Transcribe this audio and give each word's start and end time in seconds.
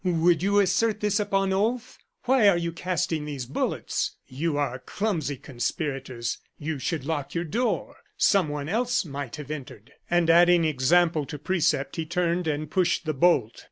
"Would 0.03 0.41
you 0.41 0.57
assert 0.57 0.99
this 0.99 1.19
upon 1.19 1.53
oath? 1.53 1.99
Why 2.23 2.49
are 2.49 2.57
you 2.57 2.71
casting 2.71 3.25
these 3.25 3.45
bullets? 3.45 4.15
You 4.25 4.57
are 4.57 4.79
clumsy 4.79 5.37
conspirators. 5.37 6.39
You 6.57 6.79
should 6.79 7.05
lock 7.05 7.35
your 7.35 7.43
door; 7.43 7.97
someone 8.17 8.67
else 8.67 9.05
might 9.05 9.35
have 9.35 9.51
entered." 9.51 9.91
And 10.09 10.27
adding 10.27 10.63
example 10.65 11.27
to 11.27 11.37
precept, 11.37 11.97
he 11.97 12.07
turned 12.07 12.47
and 12.47 12.71
pushed 12.71 13.05
the 13.05 13.13
bolt. 13.13 13.59